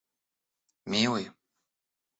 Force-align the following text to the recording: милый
милый 0.89 1.23